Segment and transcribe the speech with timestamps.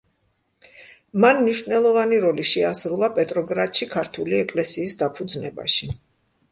[1.25, 5.95] მან მნიშვნელოვანი როლი შეასრულა პეტროგრადში ქართული ეკლესიის დაფუძნებაში.